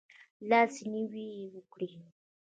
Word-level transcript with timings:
لاس 0.49 0.73
نیوی 0.91 1.29
وکړئ 1.53 1.91